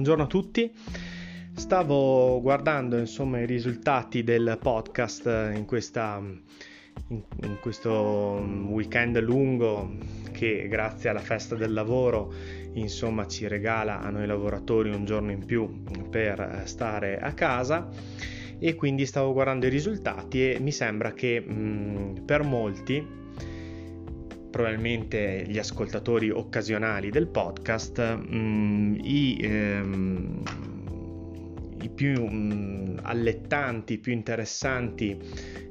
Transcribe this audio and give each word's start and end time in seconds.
Buongiorno 0.00 0.24
a 0.24 0.28
tutti. 0.28 0.72
Stavo 1.54 2.40
guardando 2.40 2.96
insomma 2.96 3.38
i 3.40 3.44
risultati 3.44 4.24
del 4.24 4.56
podcast 4.58 5.26
in, 5.54 5.66
questa, 5.66 6.18
in, 7.08 7.22
in 7.42 7.58
questo 7.60 7.90
weekend 8.70 9.20
lungo 9.20 9.98
che 10.32 10.68
grazie 10.68 11.10
alla 11.10 11.20
festa 11.20 11.54
del 11.54 11.74
lavoro 11.74 12.32
insomma 12.72 13.26
ci 13.26 13.46
regala 13.46 14.00
a 14.00 14.08
noi 14.08 14.26
lavoratori 14.26 14.88
un 14.88 15.04
giorno 15.04 15.32
in 15.32 15.44
più 15.44 15.82
per 16.08 16.62
stare 16.64 17.18
a 17.18 17.34
casa 17.34 17.86
e 18.58 18.74
quindi 18.76 19.04
stavo 19.04 19.34
guardando 19.34 19.66
i 19.66 19.70
risultati 19.70 20.50
e 20.50 20.60
mi 20.60 20.72
sembra 20.72 21.12
che 21.12 21.40
mh, 21.40 22.22
per 22.24 22.42
molti 22.42 23.06
probabilmente 24.50 25.44
gli 25.46 25.58
ascoltatori 25.58 26.30
occasionali 26.30 27.10
del 27.10 27.28
podcast, 27.28 28.16
mh, 28.16 28.36
mm, 28.36 28.94
i, 29.02 29.38
ehm, 29.40 30.42
i, 31.82 31.88
più 31.88 32.26
mh, 32.26 32.54
mm, 32.54 32.98
allettanti, 33.02 33.98
più 33.98 34.12
interessanti 34.12 35.18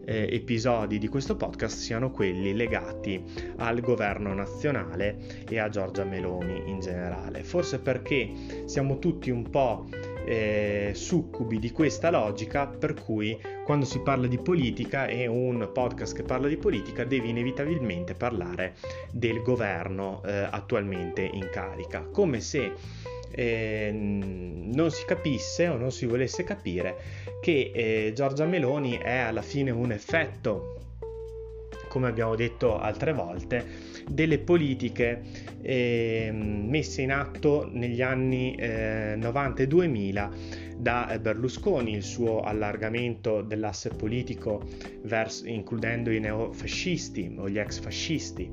eh, 0.05 0.27
episodi 0.31 0.97
di 0.97 1.08
questo 1.08 1.36
podcast 1.36 1.77
siano 1.77 2.09
quelli 2.09 2.55
legati 2.55 3.23
al 3.58 3.80
governo 3.80 4.33
nazionale 4.33 5.45
e 5.47 5.59
a 5.59 5.69
Giorgia 5.69 6.03
Meloni 6.03 6.64
in 6.69 6.80
generale. 6.80 7.43
Forse 7.43 7.80
perché 7.80 8.31
siamo 8.66 8.97
tutti 8.97 9.30
un 9.30 9.49
po' 9.49 9.88
eh, 10.30 10.91
succubi 10.94 11.58
di 11.58 11.72
questa 11.72 12.11
logica 12.11 12.67
per 12.67 12.94
cui 12.94 13.35
quando 13.66 13.85
si 13.85 13.99
parla 14.02 14.27
di 14.27 14.38
politica 14.38 15.08
e 15.08 15.25
un 15.25 15.71
podcast 15.73 16.16
che 16.16 16.21
parla 16.21 16.47
di 16.47 16.58
politica 16.58 17.03
deve 17.03 17.30
inevitabilmente 17.30 18.13
parlare 18.13 18.75
del 19.11 19.41
governo 19.41 20.21
eh, 20.23 20.47
attualmente 20.52 21.23
in 21.23 21.49
carica, 21.52 22.02
come 22.03 22.41
se 22.41 22.73
eh, 23.31 23.89
non 23.91 24.91
si 24.91 25.03
capisse 25.05 25.67
o 25.67 25.77
non 25.77 25.91
si 25.91 26.05
volesse 26.05 26.43
capire 26.43 26.97
che 27.41 27.71
eh, 27.73 28.11
Giorgia 28.14 28.45
Meloni 28.45 28.97
è 28.97 29.17
alla 29.17 29.41
fine 29.41 29.71
un 29.71 29.91
effetto 29.91 30.75
come 31.90 32.08
abbiamo 32.08 32.36
detto 32.36 32.80
altre 32.80 33.12
volte, 33.12 33.66
delle 34.08 34.40
politiche 34.40 35.22
eh, 35.62 36.30
messe 36.32 37.02
in 37.02 37.12
atto 37.12 37.70
negli 37.70 38.02
anni 38.02 38.56
eh, 38.56 39.16
90 39.18 39.64
e 39.64 39.68
2000 39.68 40.32
da 40.78 41.20
Berlusconi, 41.20 41.94
il 41.94 42.04
suo 42.04 42.40
allargamento 42.40 43.42
dell'asse 43.42 43.90
politico 43.90 44.64
verso, 45.02 45.45
includendo 45.45 46.10
i 46.10 46.20
neofascisti 46.22 47.36
o 47.38 47.50
gli 47.50 47.60
ex 47.60 47.80
fascisti. 47.80 48.52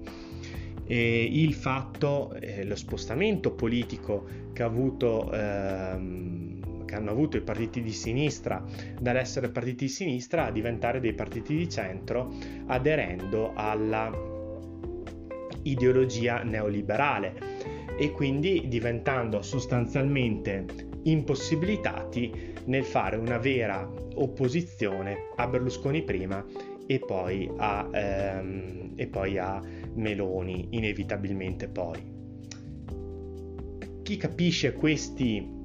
E 0.89 1.29
il 1.31 1.55
fatto, 1.55 2.33
eh, 2.35 2.65
lo 2.65 2.77
spostamento 2.77 3.53
politico 3.53 4.27
che, 4.53 4.63
avuto, 4.63 5.31
ehm, 5.33 6.46
che 6.87 6.95
hanno 6.95 7.11
avuto 7.11 7.37
i 7.37 7.43
partiti 7.43 7.83
di 7.83 7.93
sinistra 7.93 8.65
dall'essere 8.99 9.51
partiti 9.51 9.85
di 9.85 9.91
sinistra 9.91 10.47
a 10.47 10.51
diventare 10.51 11.01
dei 11.01 11.13
partiti 11.13 11.55
di 11.55 11.69
centro 11.69 12.33
aderendo 12.67 13.53
alla 13.55 14.11
ideologia 15.63 16.43
neoliberale 16.43 17.35
e 17.99 18.11
quindi 18.13 18.69
diventando 18.69 19.43
sostanzialmente 19.43 20.65
impossibilitati 21.03 22.55
nel 22.67 22.85
fare 22.85 23.17
una 23.17 23.39
vera 23.39 23.89
opposizione 24.15 25.31
a 25.37 25.47
Berlusconi 25.47 26.03
prima 26.03 26.45
e 26.87 26.99
poi 27.01 27.51
a, 27.57 27.89
ehm, 27.93 28.93
e 28.97 29.07
poi 29.09 29.39
a 29.39 29.61
Meloni 29.95 30.69
inevitabilmente 30.71 31.69
poi. 31.69 32.15
Chi 34.03 34.17
capisce 34.17 34.73
questi 34.73 35.56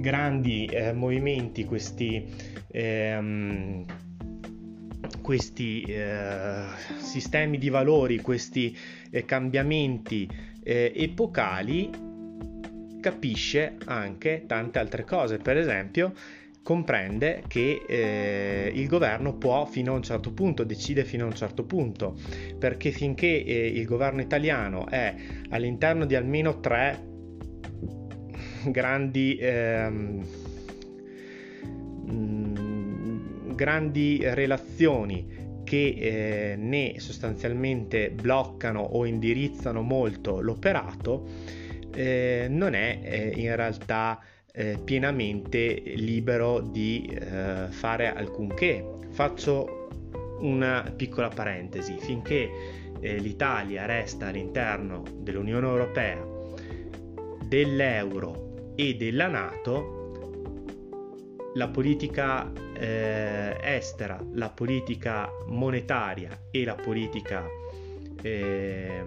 grandi 0.00 0.66
eh, 0.66 0.92
movimenti, 0.92 1.64
questi, 1.64 2.24
ehm, 2.70 3.84
questi 5.20 5.82
eh, 5.82 6.64
sistemi 6.98 7.58
di 7.58 7.68
valori, 7.68 8.20
questi 8.20 8.76
eh, 9.10 9.24
cambiamenti 9.24 10.28
eh, 10.62 10.92
epocali, 10.94 11.90
capisce 13.00 13.76
anche 13.86 14.44
tante 14.46 14.78
altre 14.78 15.04
cose. 15.04 15.38
Per 15.38 15.56
esempio, 15.56 16.12
comprende 16.62 17.44
che 17.46 17.82
eh, 17.88 18.70
il 18.74 18.86
governo 18.88 19.34
può 19.36 19.64
fino 19.64 19.92
a 19.92 19.96
un 19.96 20.02
certo 20.02 20.32
punto, 20.32 20.64
decide 20.64 21.04
fino 21.04 21.24
a 21.24 21.28
un 21.28 21.34
certo 21.34 21.64
punto, 21.64 22.14
perché 22.58 22.90
finché 22.90 23.42
eh, 23.42 23.66
il 23.68 23.86
governo 23.86 24.20
italiano 24.20 24.86
è 24.86 25.14
all'interno 25.48 26.04
di 26.04 26.14
almeno 26.14 26.60
tre 26.60 27.07
grandi, 28.70 29.36
ehm, 29.40 30.26
mh, 32.04 33.54
grandi 33.54 34.20
relazioni 34.22 35.46
che 35.64 35.94
eh, 35.98 36.56
ne 36.56 36.94
sostanzialmente 36.98 38.10
bloccano 38.10 38.80
o 38.80 39.04
indirizzano 39.04 39.82
molto 39.82 40.40
l'operato, 40.40 41.26
eh, 41.94 42.46
non 42.48 42.74
è 42.74 43.00
eh, 43.02 43.32
in 43.36 43.54
realtà 43.54 44.18
eh, 44.50 44.78
pienamente 44.82 45.82
libero 45.96 46.60
di 46.60 47.04
eh, 47.04 47.66
fare 47.68 48.14
alcunché. 48.14 48.82
Faccio 49.10 49.88
una 50.40 50.90
piccola 50.96 51.28
parentesi, 51.28 51.96
finché 51.98 52.50
eh, 53.00 53.18
l'Italia 53.18 53.84
resta 53.84 54.28
all'interno 54.28 55.02
dell'Unione 55.18 55.66
Europea, 55.66 56.24
dell'euro 57.44 58.47
e 58.80 58.94
della 58.94 59.26
Nato, 59.26 60.12
la 61.54 61.66
politica 61.66 62.52
eh, 62.74 63.56
estera, 63.60 64.24
la 64.34 64.50
politica 64.50 65.28
monetaria 65.46 66.44
e 66.52 66.64
la 66.64 66.76
politica 66.76 67.44
eh, 68.22 69.02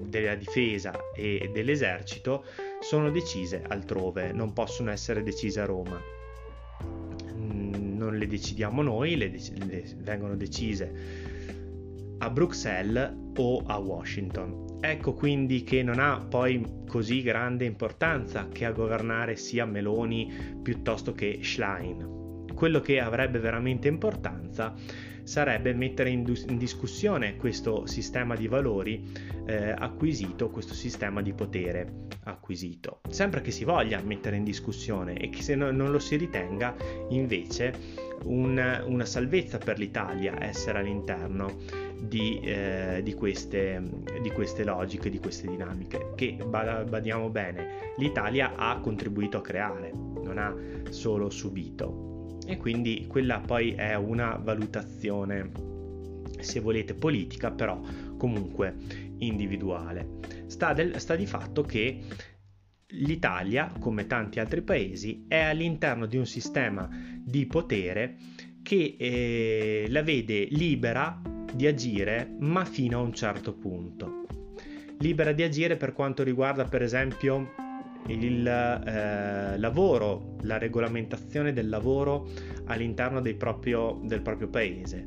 della 0.00 0.34
difesa 0.34 0.92
e 1.14 1.48
dell'esercito 1.50 2.44
sono 2.80 3.10
decise 3.10 3.64
altrove, 3.66 4.32
non 4.32 4.52
possono 4.52 4.90
essere 4.90 5.22
decise 5.22 5.60
a 5.62 5.64
Roma. 5.64 5.98
Non 7.36 8.18
le 8.18 8.26
decidiamo 8.26 8.82
noi, 8.82 9.16
le, 9.16 9.30
dec- 9.30 9.64
le 9.64 9.82
vengono 9.96 10.36
decise 10.36 10.92
a 12.18 12.28
Bruxelles 12.28 13.16
o 13.34 13.62
a 13.64 13.78
Washington. 13.78 14.67
Ecco 14.80 15.12
quindi 15.14 15.64
che 15.64 15.82
non 15.82 15.98
ha 15.98 16.18
poi 16.18 16.64
così 16.86 17.22
grande 17.22 17.64
importanza 17.64 18.48
che 18.48 18.64
a 18.64 18.70
governare 18.70 19.36
sia 19.36 19.64
Meloni 19.64 20.32
piuttosto 20.62 21.12
che 21.12 21.40
Schlein. 21.42 22.44
Quello 22.54 22.80
che 22.80 23.00
avrebbe 23.00 23.38
veramente 23.38 23.88
importanza 23.88 24.74
sarebbe 25.28 25.74
mettere 25.74 26.10
in, 26.10 26.22
dus- 26.22 26.46
in 26.48 26.56
discussione 26.56 27.36
questo 27.36 27.86
sistema 27.86 28.34
di 28.34 28.48
valori 28.48 29.12
eh, 29.46 29.74
acquisito, 29.76 30.48
questo 30.48 30.74
sistema 30.74 31.20
di 31.22 31.34
potere 31.34 32.06
acquisito. 32.24 33.00
Sempre 33.10 33.42
che 33.42 33.50
si 33.50 33.64
voglia 33.64 34.00
mettere 34.00 34.36
in 34.36 34.44
discussione 34.44 35.18
e 35.18 35.28
che 35.28 35.42
se 35.42 35.54
no- 35.54 35.70
non 35.70 35.90
lo 35.90 35.98
si 35.98 36.16
ritenga 36.16 36.74
invece 37.10 38.06
un, 38.24 38.82
una 38.86 39.04
salvezza 39.04 39.58
per 39.58 39.78
l'Italia 39.78 40.42
essere 40.42 40.78
all'interno 40.78 41.86
di, 42.00 42.40
eh, 42.40 43.00
di, 43.02 43.14
queste, 43.14 43.82
di, 44.22 44.30
queste, 44.30 44.64
logiche, 44.64 45.10
di 45.10 45.18
queste 45.18 45.48
dinamiche 45.48 46.12
che 46.14 46.36
badiamo 46.36 47.28
bene, 47.28 47.92
l'Italia 47.96 48.54
ha 48.56 48.78
contribuito 48.80 49.38
a 49.38 49.42
creare, 49.42 49.92
non 49.92 50.38
ha 50.38 50.54
solo 50.90 51.30
subito 51.30 52.36
e 52.46 52.56
quindi 52.56 53.06
quella 53.06 53.40
poi 53.40 53.72
è 53.72 53.94
una 53.94 54.36
valutazione, 54.36 55.50
se 56.40 56.60
volete, 56.60 56.94
politica, 56.94 57.50
però 57.50 57.78
comunque 58.16 58.74
individuale. 59.18 60.16
Sta, 60.46 60.72
del, 60.72 60.98
sta 60.98 61.14
di 61.14 61.26
fatto 61.26 61.62
che 61.62 62.00
l'Italia, 62.92 63.70
come 63.78 64.06
tanti 64.06 64.40
altri 64.40 64.62
paesi, 64.62 65.26
è 65.28 65.40
all'interno 65.40 66.06
di 66.06 66.16
un 66.16 66.24
sistema 66.24 66.88
di 67.22 67.44
potere 67.44 68.16
che 68.62 68.96
eh, 68.98 69.86
la 69.90 70.02
vede 70.02 70.46
libera 70.50 71.20
di 71.58 71.66
agire, 71.66 72.36
ma 72.38 72.64
fino 72.64 73.00
a 73.00 73.02
un 73.02 73.12
certo 73.12 73.52
punto. 73.52 74.26
libera 75.00 75.32
di 75.32 75.42
agire 75.42 75.76
per 75.76 75.92
quanto 75.92 76.22
riguarda 76.22 76.64
per 76.64 76.82
esempio 76.82 77.52
il 78.06 78.46
eh, 78.46 79.58
lavoro, 79.58 80.36
la 80.42 80.56
regolamentazione 80.56 81.52
del 81.52 81.68
lavoro 81.68 82.28
all'interno 82.66 83.20
proprio, 83.36 84.00
del 84.04 84.22
proprio 84.22 84.48
paese, 84.48 85.04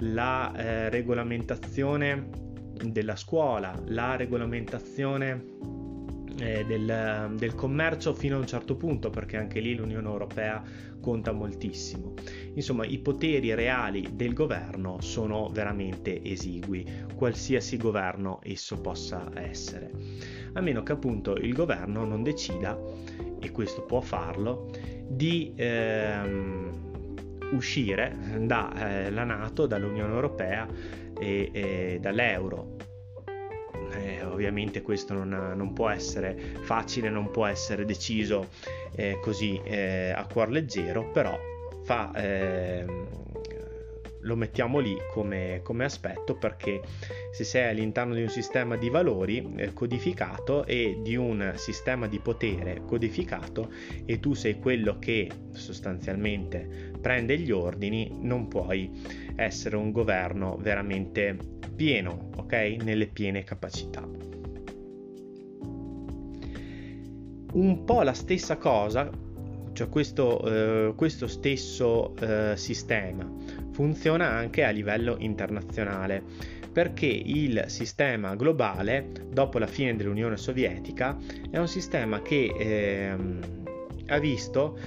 la 0.00 0.52
eh, 0.56 0.88
regolamentazione 0.90 2.28
della 2.84 3.14
scuola, 3.14 3.72
la 3.86 4.16
regolamentazione 4.16 5.44
eh, 6.38 6.64
del, 6.64 7.34
del, 7.36 7.54
commercio 7.54 8.14
fino 8.14 8.36
a 8.36 8.38
un 8.38 8.46
certo 8.46 8.76
punto, 8.76 9.10
perché 9.10 9.36
anche 9.36 9.60
lì 9.60 9.74
l'Unione 9.74 10.08
Europea 10.08 10.62
conta 11.00 11.32
moltissimo. 11.32 12.14
Insomma, 12.54 12.84
i 12.84 12.98
poteri 12.98 13.54
reali 13.54 14.10
del 14.12 14.32
governo 14.32 15.00
sono 15.00 15.48
veramente 15.48 16.22
esigui, 16.22 16.86
qualsiasi 17.14 17.76
governo 17.76 18.40
esso 18.42 18.80
possa 18.80 19.30
essere. 19.34 19.90
A 20.54 20.60
meno 20.60 20.82
che 20.82 20.92
appunto 20.92 21.34
il 21.34 21.52
governo 21.52 22.04
non 22.04 22.22
decida, 22.22 22.78
e 23.40 23.50
questo 23.50 23.82
può 23.82 24.00
farlo, 24.00 24.70
di 25.08 25.52
ehm, 25.56 26.92
uscire 27.52 28.16
dalla 28.40 29.06
eh, 29.06 29.10
Nato, 29.10 29.66
dall'Unione 29.66 30.12
Europea 30.12 30.66
e, 31.18 31.50
e 31.52 31.98
dall'euro 32.00 32.76
eh, 33.94 34.24
ovviamente 34.24 34.82
questo 34.82 35.14
non, 35.14 35.32
ha, 35.32 35.54
non, 35.54 35.72
può 35.72 35.88
essere 35.88 36.36
facile, 36.62 37.10
non 37.10 37.30
può 37.30 37.46
essere 37.46 37.84
deciso 37.84 38.48
eh, 38.94 39.18
così 39.20 39.60
eh, 39.64 40.12
a 40.14 40.26
cuor 40.26 40.50
leggero, 40.50 41.10
però 41.10 41.38
fa, 41.84 42.10
ehm, 42.14 43.08
lo 44.22 44.36
mettiamo 44.36 44.78
lì 44.78 44.96
come, 45.10 45.60
come, 45.62 45.84
aspetto 45.84 46.36
perché 46.36 46.80
se 47.32 47.44
sei 47.44 47.70
all'interno 47.70 48.14
di 48.14 48.22
un 48.22 48.28
sistema 48.28 48.76
di 48.76 48.88
valori 48.88 49.52
eh, 49.56 49.72
codificato 49.72 50.64
e 50.64 50.98
di 51.02 51.16
un 51.16 51.52
sistema 51.56 52.06
di 52.06 52.18
potere 52.18 52.82
codificato 52.86 53.70
e 54.04 54.20
tu 54.20 54.34
sei 54.34 54.58
quello 54.58 54.98
che 54.98 55.30
sostanzialmente 55.52 56.91
prende 57.02 57.38
gli 57.38 57.50
ordini, 57.50 58.10
non 58.20 58.48
puoi 58.48 58.90
essere 59.36 59.76
un 59.76 59.90
governo 59.92 60.56
veramente 60.56 61.36
pieno, 61.76 62.30
ok? 62.36 62.76
Nelle 62.82 63.08
piene 63.08 63.44
capacità. 63.44 64.08
Un 67.52 67.84
po' 67.84 68.02
la 68.02 68.14
stessa 68.14 68.56
cosa, 68.56 69.10
cioè 69.72 69.88
questo, 69.88 70.88
eh, 70.88 70.94
questo 70.94 71.26
stesso 71.26 72.14
eh, 72.16 72.56
sistema 72.56 73.30
funziona 73.72 74.28
anche 74.28 74.64
a 74.64 74.70
livello 74.70 75.16
internazionale 75.18 76.22
perché 76.72 77.06
il 77.06 77.64
sistema 77.66 78.34
globale 78.34 79.10
dopo 79.30 79.58
la 79.58 79.66
fine 79.66 79.94
dell'Unione 79.94 80.36
Sovietica 80.36 81.18
è 81.50 81.58
un 81.58 81.68
sistema 81.68 82.22
che 82.22 82.54
eh, 82.58 83.14
ha 84.06 84.18
visto 84.18 84.78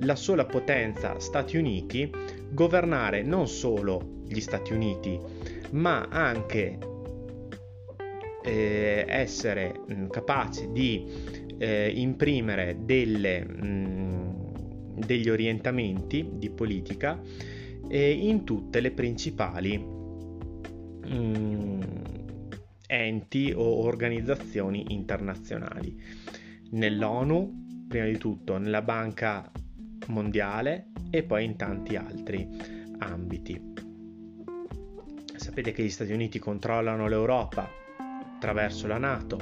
la 0.00 0.16
sola 0.16 0.44
potenza 0.44 1.18
Stati 1.18 1.56
Uniti 1.56 2.10
governare 2.50 3.22
non 3.22 3.48
solo 3.48 4.22
gli 4.26 4.40
Stati 4.40 4.72
Uniti 4.72 5.18
ma 5.70 6.08
anche 6.08 6.78
eh, 8.44 9.04
essere 9.08 9.80
mh, 9.86 9.94
mm, 9.94 10.06
capace 10.08 10.70
di 10.70 11.04
eh, 11.58 11.90
imprimere 11.94 12.78
delle, 12.80 13.44
mh, 13.44 13.66
mm, 13.66 14.98
degli 15.06 15.30
orientamenti 15.30 16.28
di 16.34 16.50
politica 16.50 17.20
eh, 17.88 18.10
in 18.10 18.44
tutte 18.44 18.80
le 18.80 18.90
principali 18.90 19.78
mh, 19.78 21.14
mm, 21.14 21.80
enti 22.86 23.52
o 23.54 23.82
organizzazioni 23.84 24.92
internazionali. 24.92 25.98
Nell'ONU, 26.72 27.86
prima 27.88 28.04
di 28.04 28.18
tutto, 28.18 28.58
nella 28.58 28.82
Banca 28.82 29.50
Mondiale 30.08 30.88
e 31.10 31.22
poi 31.22 31.44
in 31.44 31.56
tanti 31.56 31.96
altri 31.96 32.48
ambiti. 32.98 33.72
Sapete 35.36 35.72
che 35.72 35.82
gli 35.82 35.90
Stati 35.90 36.12
Uniti 36.12 36.38
controllano 36.38 37.08
l'Europa 37.08 37.68
attraverso 38.34 38.86
la 38.86 38.98
Nato 38.98 39.38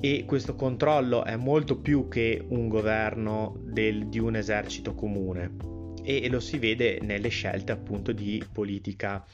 e 0.00 0.24
questo 0.26 0.54
controllo 0.54 1.24
è 1.24 1.36
molto 1.36 1.78
più 1.80 2.08
che 2.08 2.44
un 2.48 2.68
governo 2.68 3.58
del, 3.64 4.08
di 4.08 4.18
un 4.18 4.36
esercito 4.36 4.94
comune 4.94 5.56
e 6.02 6.28
lo 6.28 6.40
si 6.40 6.58
vede 6.58 7.00
nelle 7.02 7.28
scelte 7.28 7.72
appunto 7.72 8.12
di 8.12 8.42
politica 8.50 9.24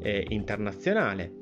eh, 0.00 0.26
internazionale. 0.28 1.32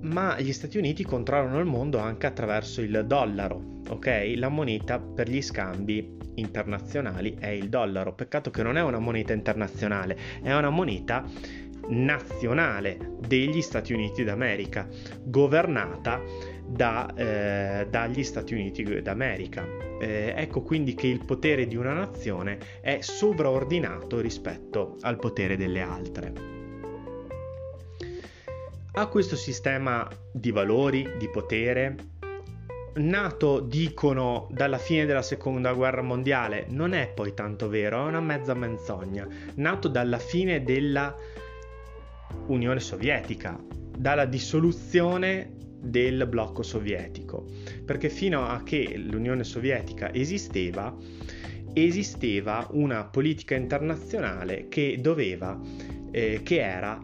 Ma 0.00 0.38
gli 0.38 0.52
Stati 0.52 0.78
Uniti 0.78 1.04
controllano 1.04 1.58
il 1.58 1.66
mondo 1.66 1.98
anche 1.98 2.26
attraverso 2.26 2.80
il 2.82 3.04
dollaro, 3.06 3.77
ok? 3.88 4.34
La 4.36 4.48
moneta 4.48 4.98
per 4.98 5.28
gli 5.28 5.42
scambi 5.42 6.16
internazionali 6.34 7.36
è 7.38 7.48
il 7.48 7.68
dollaro. 7.68 8.14
Peccato 8.14 8.50
che 8.50 8.62
non 8.62 8.76
è 8.76 8.82
una 8.82 8.98
moneta 8.98 9.32
internazionale, 9.32 10.16
è 10.42 10.54
una 10.54 10.70
moneta 10.70 11.24
nazionale 11.88 13.16
degli 13.26 13.62
Stati 13.62 13.92
Uniti 13.92 14.24
d'America, 14.24 14.86
governata 15.22 16.20
da, 16.66 17.12
eh, 17.14 17.86
dagli 17.88 18.22
Stati 18.22 18.54
Uniti 18.54 19.02
d'America. 19.02 19.66
Eh, 20.00 20.34
ecco 20.36 20.62
quindi 20.62 20.94
che 20.94 21.06
il 21.06 21.24
potere 21.24 21.66
di 21.66 21.76
una 21.76 21.92
nazione 21.92 22.58
è 22.80 22.98
sovraordinato 23.00 24.20
rispetto 24.20 24.96
al 25.00 25.16
potere 25.16 25.56
delle 25.56 25.80
altre. 25.80 26.32
A 28.92 29.06
questo 29.06 29.36
sistema 29.36 30.08
di 30.32 30.50
valori, 30.50 31.08
di 31.18 31.28
potere, 31.30 31.94
nato, 32.96 33.60
dicono, 33.60 34.48
dalla 34.50 34.78
fine 34.78 35.06
della 35.06 35.22
seconda 35.22 35.72
guerra 35.72 36.02
mondiale, 36.02 36.66
non 36.70 36.92
è 36.92 37.08
poi 37.08 37.34
tanto 37.34 37.68
vero, 37.68 38.04
è 38.04 38.08
una 38.08 38.20
mezza 38.20 38.54
menzogna. 38.54 39.26
Nato 39.54 39.88
dalla 39.88 40.18
fine 40.18 40.62
della 40.62 41.14
Unione 42.46 42.80
Sovietica, 42.80 43.58
dalla 43.96 44.24
dissoluzione 44.24 45.52
del 45.80 46.26
blocco 46.26 46.62
sovietico, 46.62 47.46
perché 47.84 48.08
fino 48.08 48.46
a 48.46 48.62
che 48.62 48.96
l'Unione 48.96 49.44
Sovietica 49.44 50.12
esisteva, 50.12 50.94
esisteva 51.72 52.66
una 52.72 53.04
politica 53.04 53.54
internazionale 53.54 54.68
che 54.68 54.98
doveva, 55.00 55.58
eh, 56.10 56.40
che 56.42 56.60
era 56.60 57.00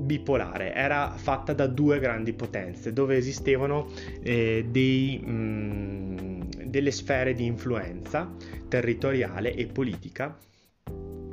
bipolare, 0.00 0.74
era 0.74 1.12
fatta 1.16 1.52
da 1.52 1.66
due 1.66 1.98
grandi 1.98 2.32
potenze 2.32 2.92
dove 2.92 3.16
esistevano 3.16 3.88
eh, 4.22 4.66
dei, 4.68 5.18
mh, 5.18 5.30
mm, 5.30 6.40
delle 6.64 6.90
sfere 6.90 7.34
di 7.34 7.44
influenza 7.44 8.32
territoriale 8.68 9.54
e 9.54 9.66
politica 9.66 10.36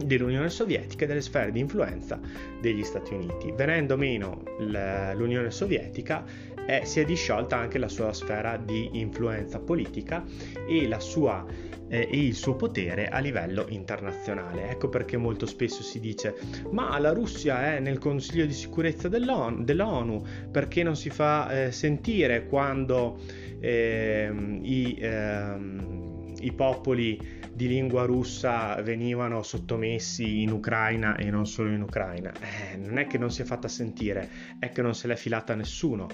dell'Unione 0.04 0.50
Sovietica 0.50 1.06
e 1.06 1.08
delle 1.08 1.22
sfere 1.22 1.52
di 1.52 1.60
influenza 1.60 2.20
degli 2.62 2.84
Stati 2.84 3.14
Uniti. 3.14 3.52
Venendo 3.56 3.98
meno 3.98 4.44
l'Unione 4.60 5.52
Sovietica 5.52 6.24
eh, 6.68 6.86
si 6.86 7.00
è 7.00 7.06
disciolta 7.06 7.58
anche 7.58 7.80
la 7.80 7.88
sua 7.88 8.14
sfera 8.14 8.58
di 8.58 9.00
influenza 9.00 9.60
politica 9.60 10.24
e 10.68 10.88
sua 11.00 11.46
eh, 11.90 12.08
e 12.12 12.26
il 12.26 12.36
suo 12.36 12.56
potere 12.56 13.08
a 13.08 13.20
livello 13.20 13.66
internazionale. 13.70 14.70
Ecco 14.70 14.90
perché 14.90 15.18
molto 15.18 15.46
spesso 15.46 15.82
si 15.82 16.00
dice 16.00 16.36
ma 16.72 16.98
la 17.00 17.12
Russia 17.12 17.76
è 17.76 17.80
nel 17.80 17.98
Consiglio 17.98 18.46
di 18.46 18.54
sicurezza 18.54 19.08
dell'ONU, 19.08 19.64
dell'ONU 19.64 20.24
perché 20.52 20.84
non 20.84 20.96
si 20.96 21.10
fa 21.10 21.66
eh, 21.66 21.72
sentire 21.72 22.46
quando 22.48 23.20
eh, 23.60 24.32
i, 24.62 24.98
ehm, 25.00 26.34
i 26.42 26.52
popoli 26.52 27.36
di 27.54 27.68
lingua 27.68 28.04
russa 28.04 28.80
venivano 28.84 29.42
sottomessi 29.42 30.44
in 30.44 30.52
Ucraina 30.52 31.16
e 31.16 31.32
non 31.32 31.48
solo 31.48 31.72
in 31.72 31.82
Ucraina. 31.82 32.32
Eh, 32.34 32.78
non 32.78 33.00
è 33.00 33.08
che 33.08 33.18
non 33.18 33.32
si 33.32 33.42
è 33.42 33.46
fatta 33.46 33.68
sentire, 33.68 34.30
è 34.60 34.70
che 34.70 34.82
non 34.84 34.94
se 34.94 35.08
l'è 35.08 35.16
filata 35.16 35.56
nessuno 35.56 36.08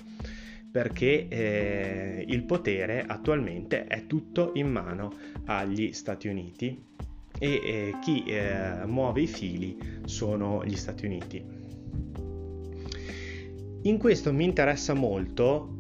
perché 0.74 1.28
eh, 1.28 2.26
il 2.28 2.46
potere 2.46 3.04
attualmente 3.06 3.86
è 3.86 4.08
tutto 4.08 4.54
in 4.56 4.72
mano 4.72 5.14
agli 5.46 5.94
Stati 5.94 6.28
Uniti 6.28 6.84
e 7.38 7.62
eh, 7.64 7.94
chi 8.02 8.24
eh, 8.24 8.84
muove 8.88 9.22
i 9.22 9.28
fili 9.28 9.78
sono 10.06 10.66
gli 10.66 10.76
Stati 10.76 11.06
Uniti. 11.06 11.46
In 13.84 14.00
questo 14.00 14.34
mi 14.34 14.46
interessa 14.46 14.96
molto, 14.96 15.73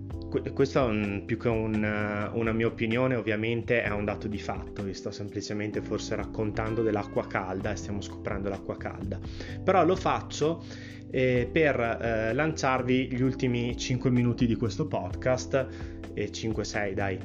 questo 0.53 0.83
un, 0.83 1.23
più 1.25 1.37
che 1.37 1.49
un, 1.49 2.29
una 2.33 2.51
mia 2.51 2.67
opinione 2.67 3.15
ovviamente 3.15 3.83
è 3.83 3.89
un 3.89 4.05
dato 4.05 4.27
di 4.27 4.39
fatto, 4.39 4.83
vi 4.83 4.93
sto 4.93 5.11
semplicemente 5.11 5.81
forse 5.81 6.15
raccontando 6.15 6.81
dell'acqua 6.81 7.27
calda 7.27 7.71
e 7.71 7.75
stiamo 7.75 8.01
scoprendo 8.01 8.49
l'acqua 8.49 8.77
calda, 8.77 9.19
però 9.63 9.85
lo 9.85 9.95
faccio 9.95 10.63
eh, 11.11 11.47
per 11.51 11.79
eh, 11.79 12.33
lanciarvi 12.33 13.09
gli 13.11 13.21
ultimi 13.21 13.77
5 13.77 14.09
minuti 14.09 14.47
di 14.47 14.55
questo 14.55 14.87
podcast, 14.87 15.67
e 16.13 16.29
5-6 16.29 16.93
dai, 16.93 17.19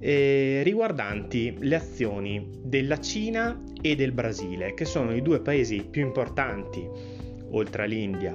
eh, 0.00 0.62
riguardanti 0.64 1.56
le 1.58 1.76
azioni 1.76 2.50
della 2.62 3.00
Cina 3.00 3.62
e 3.80 3.94
del 3.94 4.12
Brasile, 4.12 4.74
che 4.74 4.84
sono 4.84 5.14
i 5.14 5.22
due 5.22 5.40
paesi 5.40 5.86
più 5.88 6.02
importanti, 6.02 6.86
oltre 7.50 7.84
all'India, 7.84 8.34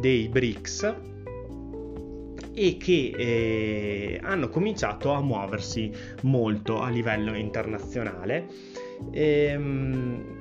dei 0.00 0.28
BRICS 0.28 0.94
e 2.60 2.76
che 2.76 3.14
eh, 3.16 4.20
hanno 4.22 4.50
cominciato 4.50 5.12
a 5.12 5.22
muoversi 5.22 5.90
molto 6.24 6.82
a 6.82 6.90
livello 6.90 7.34
internazionale. 7.34 8.46
Ehm, 9.12 10.36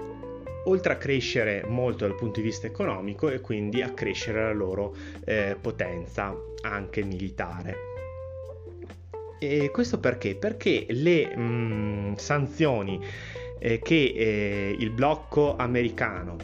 oltre 0.65 0.93
a 0.93 0.97
crescere 0.97 1.63
molto 1.65 2.05
dal 2.05 2.17
punto 2.17 2.41
di 2.41 2.45
vista 2.45 2.67
economico 2.67 3.29
e 3.29 3.39
quindi 3.39 3.81
a 3.81 3.93
crescere 3.93 4.43
la 4.43 4.51
loro 4.51 4.93
eh, 5.23 5.55
potenza 5.59 6.35
anche 6.61 7.05
militare. 7.05 7.75
E 9.39 9.71
questo 9.71 9.97
perché? 10.01 10.35
Perché 10.35 10.87
le 10.89 11.33
mh, 11.33 11.41
mm, 11.41 12.13
sanzioni 12.15 12.99
eh, 13.59 13.79
che 13.79 14.13
eh, 14.13 14.75
il 14.77 14.89
blocco 14.89 15.55
americano 15.55 16.35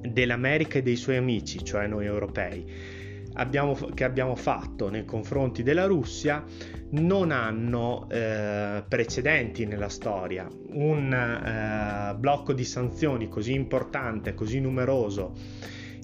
dell'America 0.00 0.78
e 0.78 0.82
dei 0.82 0.96
suoi 0.96 1.16
amici, 1.16 1.62
cioè 1.62 1.86
noi 1.86 2.06
europei, 2.06 2.95
abbiamo, 3.36 3.74
che 3.74 4.04
abbiamo 4.04 4.34
fatto 4.34 4.88
nei 4.88 5.04
confronti 5.04 5.62
della 5.62 5.86
Russia 5.86 6.44
non 6.90 7.30
hanno 7.30 8.08
eh, 8.10 8.84
precedenti 8.86 9.66
nella 9.66 9.88
storia. 9.88 10.48
Un 10.70 11.12
eh, 11.12 12.14
blocco 12.16 12.52
di 12.52 12.64
sanzioni 12.64 13.28
così 13.28 13.54
importante, 13.54 14.34
così 14.34 14.60
numeroso 14.60 15.34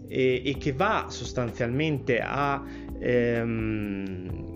e, 0.09 0.43
e 0.45 0.57
che 0.59 0.73
va 0.73 1.07
sostanzialmente 1.09 2.21
a, 2.21 2.62
ehm, 2.99 4.51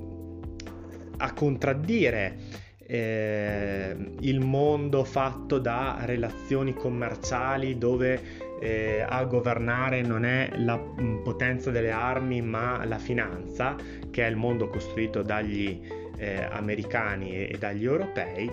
a 1.19 1.33
contraddire 1.33 2.65
eh, 2.89 3.97
il 4.21 4.41
mondo 4.41 5.03
fatto 5.03 5.59
da 5.59 5.99
relazioni 6.03 6.75
commerciali 6.75 7.79
dove 7.79 8.46
eh, 8.61 9.05
a 9.07 9.25
governare 9.25 10.03
non 10.03 10.25
è 10.25 10.51
la 10.57 10.77
mm, 10.79 11.23
potenza 11.23 11.71
delle 11.71 11.91
armi 11.91 12.41
ma 12.43 12.85
la 12.85 12.99
finanza, 12.99 13.77
che 14.11 14.25
è 14.25 14.29
il 14.29 14.37
mondo 14.37 14.69
costruito 14.69 15.23
dagli 15.23 15.81
eh, 16.17 16.43
americani 16.51 17.33
e, 17.33 17.51
e, 17.53 17.59
dagli 17.59 17.85
europei, 17.85 18.51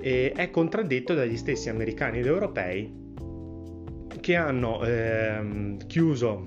e 0.00 0.32
è 0.34 0.50
contraddetto 0.50 1.14
dagli 1.14 1.36
stessi 1.36 1.68
americani 1.68 2.20
ed 2.20 2.26
europei 2.26 2.98
che 4.20 4.36
hanno 4.36 4.84
ehm, 4.84 5.86
chiuso 5.86 6.46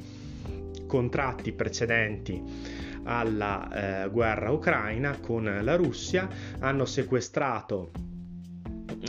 contratti 0.88 1.52
precedenti 1.54 2.42
alla 3.04 4.04
eh, 4.06 4.10
guerra 4.10 4.52
ucraina 4.52 5.18
con 5.20 5.60
la 5.62 5.76
Russia, 5.76 6.28
hanno 6.60 6.86
sequestrato 6.86 7.92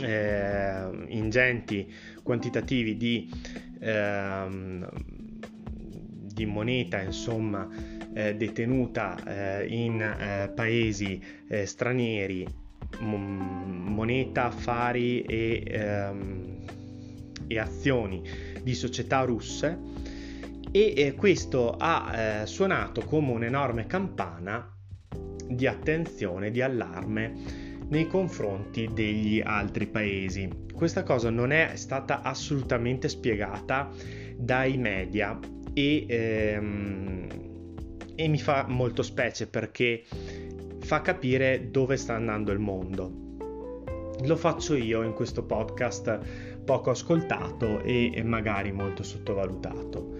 eh, 0.01 1.05
ingenti 1.07 1.91
quantitativi 2.21 2.97
di 2.97 3.29
ehm, 3.79 4.89
di 6.35 6.45
moneta 6.45 7.01
insomma 7.01 7.67
eh, 8.13 8.35
detenuta 8.35 9.15
eh, 9.25 9.67
in 9.67 10.01
eh, 10.01 10.51
paesi 10.53 11.21
eh, 11.47 11.65
stranieri 11.65 12.63
moneta 12.99 14.45
affari 14.45 15.21
e, 15.21 15.63
ehm, 15.65 16.57
e, 17.47 17.59
azioni 17.59 18.21
di 18.61 18.73
società 18.73 19.21
russe. 19.21 19.77
E 20.71 20.93
eh, 20.95 21.13
questo 21.13 21.75
ha 21.77 22.43
suonato 22.45 23.01
come 23.01 23.31
un'enorme 23.31 23.85
campana 23.85 24.69
di 25.47 25.67
attenzione, 25.67 26.51
di 26.51 26.61
allarme 26.61 27.33
nei 27.89 28.07
confronti 28.07 28.89
degli 28.93 29.41
altri 29.43 29.87
paesi. 29.87 30.49
Questa 30.73 31.03
cosa 31.03 31.29
non 31.29 31.51
è 31.51 31.71
stata 31.75 32.21
assolutamente 32.21 33.07
spiegata 33.07 33.89
dai 34.37 34.77
media 34.77 35.37
e, 35.73 36.05
ehm, 36.07 37.27
e 38.15 38.27
mi 38.27 38.39
fa 38.39 38.65
molto 38.67 39.03
specie 39.03 39.47
perché 39.47 40.03
fa 40.79 41.01
capire 41.01 41.69
dove 41.71 41.97
sta 41.97 42.15
andando 42.15 42.51
il 42.51 42.59
mondo. 42.59 43.23
Lo 44.23 44.35
faccio 44.37 44.75
io 44.75 45.03
in 45.03 45.13
questo 45.13 45.43
podcast 45.43 46.19
poco 46.63 46.89
ascoltato 46.89 47.81
e 47.81 48.21
magari 48.23 48.71
molto 48.71 49.03
sottovalutato. 49.03 50.13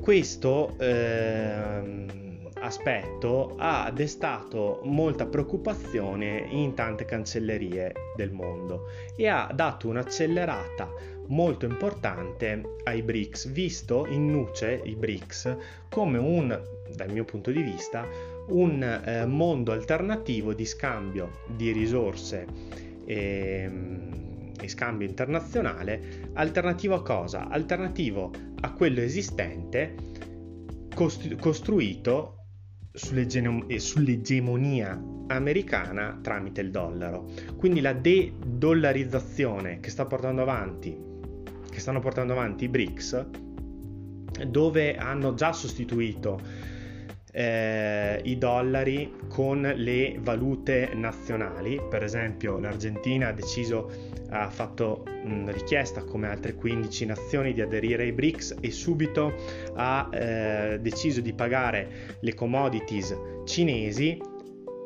Questo 0.00 0.76
ehm, 0.78 2.25
aspetto 2.60 3.54
ha 3.58 3.90
destato 3.90 4.80
molta 4.84 5.26
preoccupazione 5.26 6.46
in 6.50 6.74
tante 6.74 7.04
cancellerie 7.04 7.92
del 8.16 8.32
mondo 8.32 8.86
e 9.14 9.28
ha 9.28 9.50
dato 9.52 9.88
un'accelerata 9.88 11.14
molto 11.28 11.66
importante 11.66 12.76
ai 12.84 13.02
BRICS, 13.02 13.48
visto 13.48 14.06
in 14.06 14.30
nuce 14.30 14.80
i 14.84 14.94
BRICS 14.94 15.56
come 15.90 16.18
un, 16.18 16.58
dal 16.94 17.10
mio 17.10 17.24
punto 17.24 17.50
di 17.50 17.62
vista, 17.62 18.06
un 18.48 18.82
eh, 18.82 19.26
mondo 19.26 19.72
alternativo 19.72 20.54
di 20.54 20.64
scambio 20.64 21.40
di 21.46 21.72
risorse 21.72 22.46
e, 23.04 23.62
ehm, 23.64 24.52
e 24.58 24.68
scambio 24.68 25.06
internazionale, 25.06 26.30
alternativo 26.34 26.94
a 26.94 27.02
cosa? 27.02 27.48
Alternativo 27.48 28.30
a 28.60 28.72
quello 28.72 29.00
esistente 29.00 29.94
costruito 30.94 32.35
sull'egemonia 32.96 35.00
americana 35.28 36.18
tramite 36.22 36.62
il 36.62 36.70
dollaro. 36.70 37.28
Quindi 37.56 37.80
la 37.80 37.92
de-dollarizzazione 37.92 39.80
che, 39.80 39.90
sta 39.90 40.06
portando 40.06 40.42
avanti, 40.42 40.96
che 41.70 41.78
stanno 41.78 42.00
portando 42.00 42.32
avanti 42.32 42.64
i 42.64 42.68
BRICS, 42.68 43.26
dove 44.48 44.96
hanno 44.96 45.34
già 45.34 45.52
sostituito 45.52 46.40
eh, 47.36 48.18
i 48.24 48.38
dollari 48.38 49.12
con 49.28 49.60
le 49.60 50.16
valute 50.20 50.92
nazionali. 50.94 51.78
Per 51.90 52.02
esempio, 52.02 52.58
l'Argentina 52.58 53.28
ha 53.28 53.32
deciso, 53.32 53.90
ha 54.30 54.48
fatto 54.48 55.04
mh, 55.04 55.50
richiesta 55.50 56.02
come 56.02 56.28
altre 56.28 56.54
15 56.54 57.04
nazioni 57.04 57.52
di 57.52 57.60
aderire 57.60 58.04
ai 58.04 58.12
BRICS 58.12 58.56
e 58.60 58.70
subito 58.70 59.34
ha 59.74 60.08
eh, 60.10 60.78
deciso 60.80 61.20
di 61.20 61.34
pagare 61.34 62.16
le 62.20 62.32
commodities 62.32 63.14
cinesi 63.44 64.18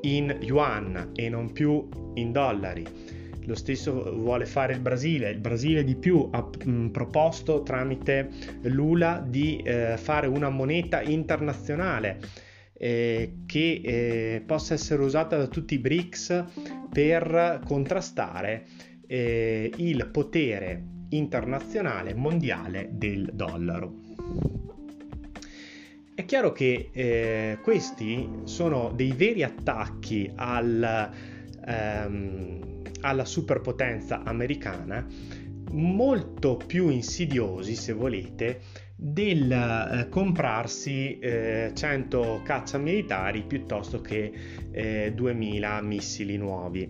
in 0.02 0.36
yuan 0.40 1.12
e 1.14 1.28
non 1.28 1.52
più 1.52 1.86
in 2.14 2.32
dollari. 2.32 2.84
Lo 3.46 3.54
stesso 3.54 4.14
vuole 4.14 4.46
fare 4.46 4.74
il 4.74 4.80
Brasile. 4.80 5.30
Il 5.30 5.38
Brasile 5.38 5.84
di 5.84 5.94
più 5.94 6.28
ha 6.30 6.48
proposto 6.90 7.62
tramite 7.62 8.30
Lula 8.62 9.24
di 9.26 9.60
eh, 9.64 9.96
fare 9.96 10.26
una 10.26 10.50
moneta 10.50 11.02
internazionale 11.02 12.18
eh, 12.72 13.42
che 13.46 13.80
eh, 13.84 14.42
possa 14.44 14.74
essere 14.74 15.02
usata 15.02 15.36
da 15.36 15.46
tutti 15.46 15.74
i 15.74 15.78
BRICS 15.78 16.44
per 16.90 17.60
contrastare 17.66 18.66
eh, 19.06 19.70
il 19.76 20.08
potere 20.10 20.82
internazionale 21.10 22.14
mondiale 22.14 22.88
del 22.92 23.30
dollaro. 23.32 24.08
È 26.14 26.24
chiaro 26.24 26.52
che 26.52 26.90
eh, 26.92 27.58
questi 27.62 28.28
sono 28.44 28.92
dei 28.94 29.12
veri 29.12 29.42
attacchi 29.42 30.30
al, 30.36 31.10
ehm, 31.66 32.69
alla 33.00 33.24
superpotenza 33.24 34.22
americana, 34.22 35.06
molto 35.72 36.56
più 36.56 36.88
insidiosi, 36.88 37.74
se 37.74 37.92
volete, 37.92 38.60
del 38.96 39.50
eh, 39.50 40.08
comprarsi 40.10 41.18
eh, 41.18 41.70
100 41.72 42.42
cacciamilitari 42.44 43.42
piuttosto 43.44 44.00
che 44.00 44.32
eh, 44.70 45.12
2000 45.14 45.80
missili 45.80 46.36
nuovi. 46.36 46.88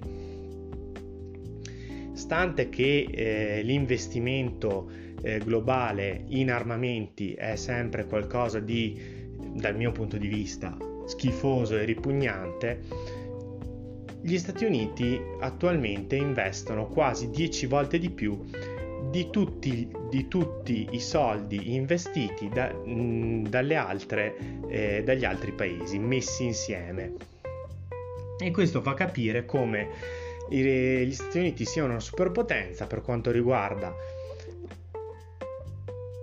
Stante 2.12 2.69
che 2.69 3.07
eh, 3.11 3.62
l'investimento 3.62 4.90
eh, 5.23 5.38
globale 5.38 6.25
in 6.29 6.50
armamenti 6.50 7.33
è 7.35 7.57
sempre 7.57 8.07
qualcosa 8.07 8.59
di, 8.59 9.00
dal 9.55 9.76
mio 9.76 9.93
punto 9.93 10.17
di 10.17 10.26
vista, 10.26 10.76
schifoso 11.07 11.76
e 11.76 11.85
ripugnante, 11.85 12.81
gli 14.23 14.39
Stati 14.39 14.65
Uniti 14.65 15.21
attualmente 15.41 16.17
investono 16.17 16.87
quasi 16.87 17.31
10 17.31 17.67
volte 17.67 17.99
di 17.99 18.11
più 18.11 18.45
di 19.11 19.29
tutti, 19.31 19.91
di 20.09 20.29
tutti 20.29 20.89
i 20.93 21.00
soldi 21.00 21.75
investiti 21.75 22.49
da, 22.49 22.73
mh, 22.73 23.49
altre, 23.75 24.37
eh, 24.69 25.03
dagli 25.05 25.25
altri 25.25 25.53
paesi 25.53 25.99
messi 25.99 26.45
insieme. 26.45 27.15
E 28.39 28.50
questo 28.53 28.81
fa 28.81 28.95
capire 28.95 29.45
come 29.45 29.89
gli 30.49 31.12
Stati 31.12 31.39
Uniti 31.39 31.65
siano 31.65 31.91
una 31.91 32.00
superpotenza 32.00 32.87
per 32.87 33.03
quanto 33.03 33.31
riguarda 33.31 33.95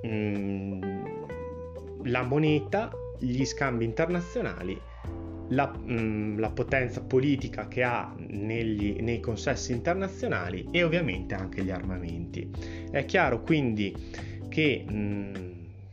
mh, 0.03 0.79
la 2.03 2.23
moneta, 2.23 2.91
gli 3.19 3.43
scambi 3.45 3.85
internazionali 3.85 4.79
la, 5.49 5.67
mh, 5.67 5.93
mm, 5.93 6.39
la, 6.39 6.49
potenza 6.49 7.01
politica 7.01 7.67
che 7.67 7.83
ha 7.83 8.13
negli, 8.17 8.97
nei 9.01 9.19
consessi 9.19 9.71
internazionali 9.71 10.67
e 10.71 10.83
ovviamente 10.83 11.35
anche 11.35 11.63
gli 11.63 11.71
armamenti. 11.71 12.49
È 12.91 13.05
chiaro 13.05 13.41
quindi 13.41 13.95
che 14.49 14.85
mh, 14.87 14.93
mm, 14.93 15.33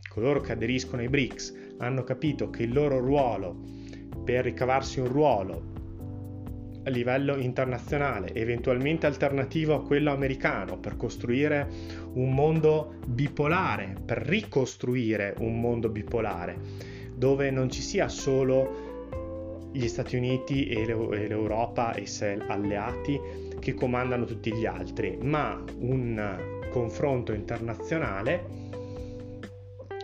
coloro 0.09 0.41
che 0.41 0.51
aderiscono 0.51 1.01
ai 1.01 1.09
BRICS 1.09 1.73
hanno 1.77 2.03
capito 2.03 2.49
che 2.49 2.63
il 2.63 2.73
loro 2.73 2.99
ruolo 2.99 3.55
per 4.23 4.43
ricavarsi 4.43 4.99
un 4.99 5.07
ruolo 5.07 5.73
a 6.85 6.89
livello 6.89 7.35
internazionale, 7.37 8.33
eventualmente 8.33 9.07
alternativo 9.07 9.73
a 9.73 9.83
quello 9.83 10.11
americano, 10.11 10.77
per 10.77 10.97
costruire 10.97 11.67
un 12.13 12.33
mondo 12.33 12.95
bipolare, 13.07 13.95
per 14.05 14.19
ricostruire 14.19 15.33
un 15.39 15.59
mondo 15.59 15.89
bipolare, 15.89 16.55
dove 17.15 17.49
non 17.49 17.71
ci 17.71 17.81
sia 17.81 18.07
solo 18.07 18.84
gli 19.75 19.87
Stati 19.89 20.15
Uniti 20.15 20.67
e 20.67 20.85
l'Europa 20.85 21.93
e 21.93 22.01
i 22.01 22.07
sei 22.07 22.39
alleati 22.47 23.19
che 23.59 23.73
comandano 23.73 24.23
tutti 24.25 24.53
gli 24.53 24.65
altri, 24.65 25.17
ma 25.21 25.61
un 25.79 26.63
confronto 26.71 27.33
internazionale 27.33 28.63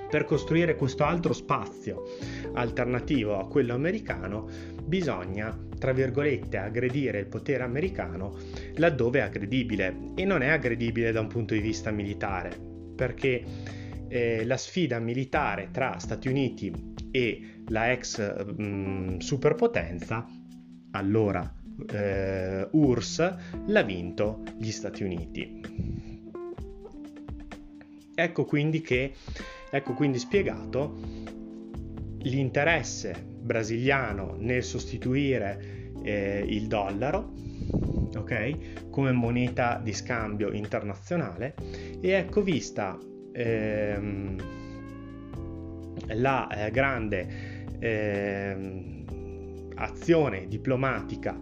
per 0.09 0.25
costruire 0.25 0.75
questo 0.75 1.05
altro 1.05 1.31
spazio 1.31 2.03
alternativo 2.53 3.39
a 3.39 3.47
quello 3.47 3.73
americano 3.73 4.49
bisogna, 4.83 5.57
tra 5.79 5.93
virgolette, 5.93 6.57
aggredire 6.57 7.19
il 7.19 7.27
potere 7.27 7.63
americano 7.63 8.37
laddove 8.75 9.19
è 9.19 9.21
aggredibile. 9.21 9.95
E 10.15 10.25
non 10.25 10.41
è 10.41 10.49
aggredibile 10.49 11.13
da 11.13 11.21
un 11.21 11.27
punto 11.27 11.53
di 11.53 11.61
vista 11.61 11.91
militare, 11.91 12.53
perché 12.93 13.43
eh, 14.11 14.43
la 14.43 14.57
sfida 14.57 14.99
militare 14.99 15.69
tra 15.71 15.97
Stati 15.97 16.27
Uniti 16.27 16.93
e 17.11 17.61
la 17.69 17.91
ex 17.91 18.19
mh, 18.43 18.63
mm, 18.63 19.17
superpotenza, 19.19 20.27
allora 20.91 21.49
eh, 21.89 22.67
URSS, 22.69 23.35
l'ha 23.67 23.81
vinto 23.83 24.43
gli 24.57 24.69
Stati 24.71 25.03
Uniti. 25.03 25.61
Ecco 28.13 28.45
quindi 28.45 28.81
che, 28.81 29.13
ecco 29.71 29.93
quindi 29.93 30.19
spiegato 30.19 30.99
l'interesse 32.17 33.15
brasiliano 33.25 34.35
nel 34.37 34.63
sostituire 34.63 35.93
eh, 36.03 36.43
il 36.45 36.67
dollaro 36.67 37.31
ok, 38.17 38.89
come 38.89 39.11
moneta 39.13 39.79
di 39.81 39.93
scambio 39.93 40.51
internazionale 40.51 41.55
e 42.01 42.09
ecco 42.09 42.41
vista 42.41 42.99
ehm, 43.33 44.35
la 46.13 46.47
eh, 46.47 46.71
grande 46.71 47.27
eh, 47.79 49.03
azione 49.75 50.47
diplomatica 50.47 51.37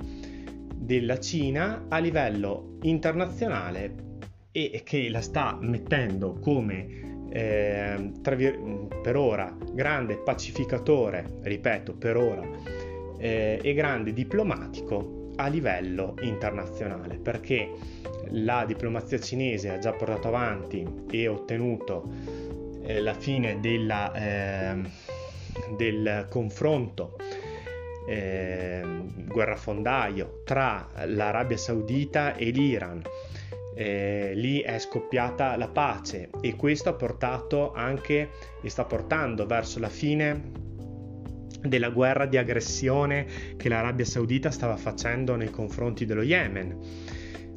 della 0.76 1.20
Cina 1.20 1.86
a 1.88 1.98
livello 2.00 2.78
internazionale 2.82 4.08
e 4.52 4.82
che 4.84 5.10
la 5.10 5.22
sta 5.22 5.58
mettendo 5.62 6.34
come 6.40 7.28
eh, 7.32 8.12
vir- 8.36 8.88
per 9.02 9.16
ora 9.16 9.56
grande 9.74 10.18
pacificatore, 10.18 11.40
ripeto 11.42 11.94
per 11.94 12.18
ora, 12.18 12.48
eh, 13.18 13.60
e 13.62 13.74
grande 13.74 14.14
diplomatico 14.14 15.19
a 15.40 15.48
livello 15.48 16.16
internazionale 16.22 17.16
perché 17.16 17.72
la 18.32 18.66
diplomazia 18.66 19.20
cinese 19.20 19.70
ha 19.70 19.80
già 19.80 19.94
portato 19.94 20.28
avanti 20.28 20.86
e 21.10 21.28
ottenuto 21.28 22.04
eh, 22.84 23.00
la 23.00 23.14
fine 23.14 23.60
della, 23.62 24.12
ehm, 24.14 24.90
del 25.78 26.28
confronto 26.30 27.16
eh, 28.08 28.82
guerrafondaio 29.28 30.42
tra 30.44 30.90
l'Arabia 31.06 31.58
Saudita 31.58 32.36
e 32.36 32.50
l'Iran. 32.50 33.02
Eh, 33.76 34.34
lì 34.36 34.60
è 34.60 34.78
scoppiata 34.78 35.56
la 35.56 35.70
pace 35.70 36.30
e 36.42 36.56
questo 36.56 36.90
ha 36.90 36.94
portato 36.94 37.72
anche 37.72 38.30
e 38.62 38.70
sta 38.70 38.84
portando 38.84 39.46
verso 39.46 39.80
la 39.80 39.88
fine 39.88 40.69
della 41.62 41.90
guerra 41.90 42.26
di 42.26 42.38
aggressione 42.38 43.26
che 43.58 43.70
l'Arabia 43.70 44.06
Saudita 44.06 44.52
stava 44.52 44.76
facendo 44.78 45.36
nei 45.36 45.50
confronti 45.50 46.06
dello 46.06 46.22
Yemen. 46.22 46.78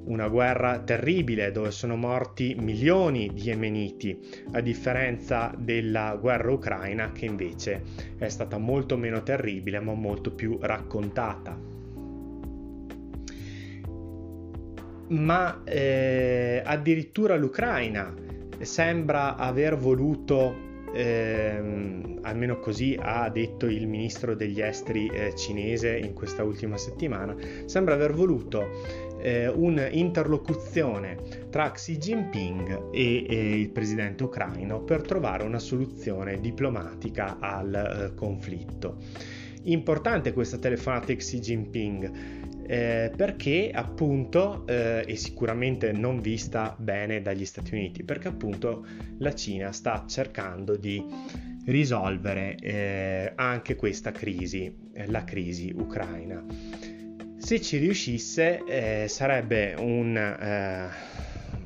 Una 0.04 0.28
guerra 0.28 0.80
terribile 0.80 1.52
dove 1.52 1.70
sono 1.70 1.94
morti 1.94 2.56
milioni 2.58 3.30
di 3.32 3.42
yemeniti, 3.42 4.18
a 4.52 4.60
differenza 4.60 5.54
della 5.56 6.16
guerra 6.20 6.50
ucraina 6.50 7.12
che 7.12 7.26
invece 7.26 7.82
è 8.18 8.28
stata 8.28 8.58
molto 8.58 8.96
meno 8.96 9.22
terribile 9.22 9.78
ma 9.78 9.94
molto 9.94 10.32
più 10.32 10.58
raccontata. 10.60 11.72
ma 15.12 15.62
eh, 15.64 16.62
addirittura 16.64 17.36
l'Ucraina 17.36 18.14
sembra 18.60 19.36
aver 19.36 19.76
voluto, 19.76 20.70
eh, 20.92 22.18
almeno 22.22 22.59
così 22.59 22.96
ha 23.00 23.28
detto 23.28 23.66
il 23.66 23.87
ministro 23.87 24.35
degli 24.35 24.61
esteri 24.61 25.09
eh, 25.09 25.35
cinese 25.35 25.96
in 25.96 26.12
questa 26.12 26.44
ultima 26.44 26.76
settimana, 26.76 27.35
sembra 27.66 27.94
aver 27.94 28.12
voluto 28.12 28.68
eh, 29.20 29.48
un'interlocuzione 29.48 31.16
tra 31.50 31.70
Xi 31.70 31.96
Jinping 31.96 32.90
e, 32.92 33.26
e, 33.28 33.61
il 33.61 33.70
presidente 33.70 34.24
ucraino 34.24 34.83
per 34.83 35.02
trovare 35.02 35.44
una 35.44 35.59
soluzione 35.59 36.40
diplomatica 36.40 37.38
al 37.38 37.74
eh, 37.74 38.14
conflitto. 38.14 38.96
Importante 39.64 40.33
questa 40.33 40.59
telefonata 40.59 41.14
Xi 41.14 41.38
Jinping 41.38 42.41
eh, 42.66 43.12
perché 43.14 43.70
appunto, 43.72 44.66
eh, 44.66 45.05
e 45.07 45.16
sicuramente 45.16 45.92
non 45.92 46.20
vista 46.20 46.75
bene 46.79 47.22
dagli 47.22 47.44
Stati 47.44 47.75
Uniti, 47.75 48.05
perché 48.05 48.29
appunto 48.29 48.87
la 49.18 49.35
Cina 49.35 49.72
sta 49.72 50.05
cercando 50.07 50.77
di 50.77 51.05
risolvere 51.66 52.57
eh, 52.57 53.33
anche 53.35 53.77
questa 53.77 54.11
crisi, 54.11 54.75
eh, 54.92 55.07
la 55.11 55.25
crisi 55.25 55.72
ucraina. 55.75 56.44
Se 57.37 57.61
ci 57.61 57.79
riuscisse 57.79 58.62
eh, 58.64 59.09
sarebbe 59.09 59.75
un, 59.79 60.16
eh, 60.16 60.88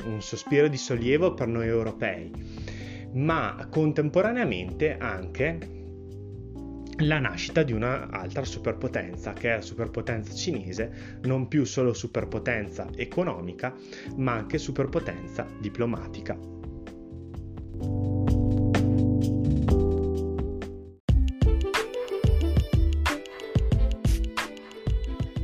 un 0.05 0.23
sospiro 0.23 0.69
di 0.69 0.77
sollievo 0.77 1.35
per 1.35 1.49
noi 1.49 1.67
europei, 1.67 2.31
ma 3.13 3.67
contemporaneamente 3.71 4.97
anche 4.99 5.76
la 6.99 7.19
nascita 7.19 7.63
di 7.63 7.73
un'altra 7.73 8.45
superpotenza, 8.45 9.33
che 9.33 9.53
è 9.53 9.55
la 9.57 9.63
superpotenza 9.63 10.33
cinese, 10.33 11.19
non 11.23 11.47
più 11.49 11.65
solo 11.65 11.93
superpotenza 11.93 12.89
economica, 12.95 13.75
ma 14.17 14.33
anche 14.33 14.59
superpotenza 14.59 15.47
diplomatica. 15.61 16.39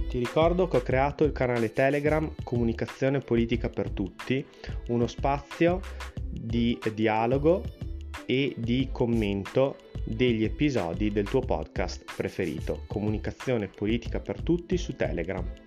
Ti 0.09 0.19
ricordo 0.19 0.69
che 0.69 0.77
ho 0.77 0.83
creato 0.83 1.25
il 1.25 1.33
canale 1.33 1.73
Telegram 1.73 2.31
Comunicazione 2.43 3.21
Politica 3.21 3.69
per 3.69 3.91
Tutti, 3.91 4.45
uno 4.89 5.07
spazio 5.07 5.81
di 6.31 6.79
dialogo 6.95 7.63
e 8.27 8.55
di 8.57 8.89
commento 8.93 9.77
degli 10.05 10.45
episodi 10.45 11.11
del 11.11 11.29
tuo 11.29 11.41
podcast 11.41 12.05
preferito, 12.17 12.85
Comunicazione 12.87 13.69
Politica 13.69 14.21
per 14.21 14.43
Tutti 14.43 14.77
su 14.77 14.97
Telegram. 14.97 15.62